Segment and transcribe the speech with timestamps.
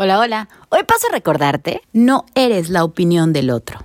[0.00, 0.48] Hola, hola.
[0.68, 3.80] Hoy paso a recordarte, no eres la opinión del otro.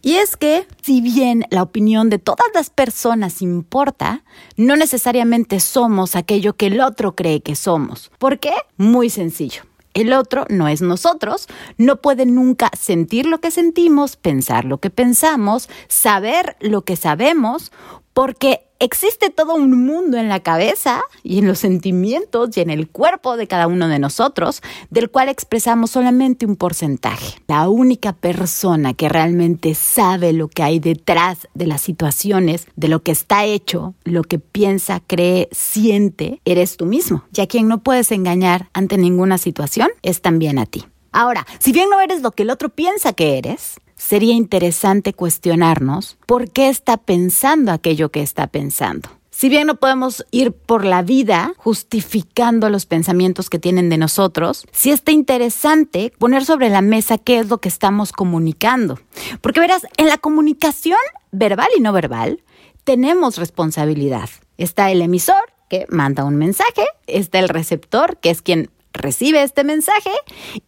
[0.00, 4.24] Y es que, si bien la opinión de todas las personas importa,
[4.56, 8.10] no necesariamente somos aquello que el otro cree que somos.
[8.18, 8.54] ¿Por qué?
[8.78, 9.67] Muy sencillo.
[9.98, 14.90] El otro no es nosotros, no puede nunca sentir lo que sentimos, pensar lo que
[14.90, 17.72] pensamos, saber lo que sabemos,
[18.18, 22.88] porque existe todo un mundo en la cabeza y en los sentimientos y en el
[22.88, 27.40] cuerpo de cada uno de nosotros, del cual expresamos solamente un porcentaje.
[27.46, 33.04] La única persona que realmente sabe lo que hay detrás de las situaciones, de lo
[33.04, 37.22] que está hecho, lo que piensa, cree, siente, eres tú mismo.
[37.32, 40.86] Y a quien no puedes engañar ante ninguna situación es también a ti.
[41.12, 43.78] Ahora, si bien no eres lo que el otro piensa que eres,
[44.08, 49.10] sería interesante cuestionarnos por qué está pensando aquello que está pensando.
[49.28, 54.64] Si bien no podemos ir por la vida justificando los pensamientos que tienen de nosotros,
[54.72, 58.98] sí está interesante poner sobre la mesa qué es lo que estamos comunicando.
[59.42, 60.96] Porque verás, en la comunicación
[61.30, 62.42] verbal y no verbal
[62.84, 64.30] tenemos responsabilidad.
[64.56, 69.64] Está el emisor que manda un mensaje, está el receptor que es quien recibe este
[69.64, 70.12] mensaje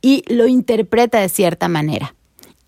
[0.02, 2.14] y lo interpreta de cierta manera.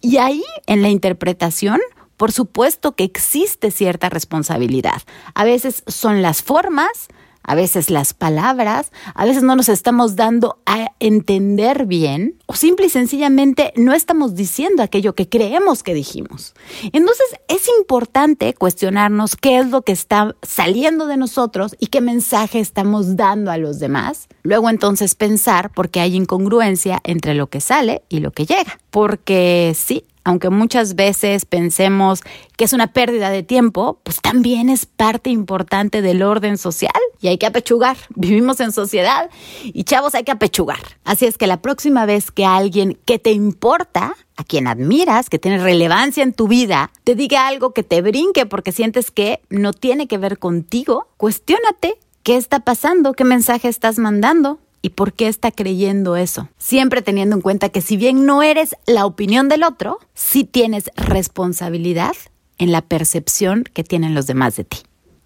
[0.02, 1.80] Y ahí, en la interpretación,
[2.16, 5.02] por supuesto que existe cierta responsabilidad.
[5.34, 7.08] A veces son las formas,
[7.42, 12.86] a veces las palabras, a veces no nos estamos dando a entender bien o simple
[12.86, 16.54] y sencillamente no estamos diciendo aquello que creemos que dijimos.
[16.92, 22.60] Entonces es importante cuestionarnos qué es lo que está saliendo de nosotros y qué mensaje
[22.60, 24.28] estamos dando a los demás.
[24.42, 28.78] Luego entonces pensar por qué hay incongruencia entre lo que sale y lo que llega.
[28.90, 32.22] Porque sí, aunque muchas veces pensemos
[32.56, 37.28] que es una pérdida de tiempo, pues también es parte importante del orden social y
[37.28, 37.96] hay que apechugar.
[38.14, 39.30] Vivimos en sociedad
[39.64, 40.80] y chavos hay que apechugar.
[41.04, 45.38] Así es que la próxima vez que alguien que te importa, a quien admiras, que
[45.38, 49.72] tiene relevancia en tu vida, te diga algo que te brinque porque sientes que no
[49.72, 55.28] tiene que ver contigo, cuestiónate qué está pasando, qué mensaje estás mandando y por qué
[55.28, 56.48] está creyendo eso.
[56.58, 60.90] Siempre teniendo en cuenta que si bien no eres la opinión del otro, sí tienes
[60.96, 62.14] responsabilidad
[62.58, 64.78] en la percepción que tienen los demás de ti.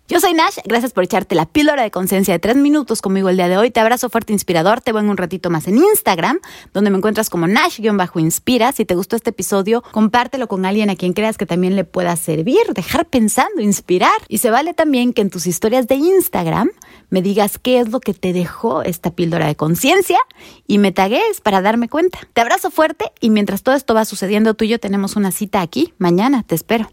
[0.08, 3.36] Yo soy Nash, gracias por echarte la píldora de conciencia de tres minutos conmigo el
[3.36, 3.72] día de hoy.
[3.72, 6.38] Te abrazo fuerte inspirador, te veo en un ratito más en Instagram,
[6.72, 8.70] donde me encuentras como Nash-inspira.
[8.70, 12.14] Si te gustó este episodio, compártelo con alguien a quien creas que también le pueda
[12.14, 14.12] servir, dejar pensando, inspirar.
[14.28, 16.70] Y se vale también que en tus historias de Instagram
[17.10, 20.20] me digas qué es lo que te dejó esta píldora de conciencia
[20.68, 22.20] y me tagues para darme cuenta.
[22.32, 25.62] Te abrazo fuerte y mientras todo esto va sucediendo, tú y yo tenemos una cita
[25.62, 26.44] aquí mañana.
[26.44, 26.92] Te espero.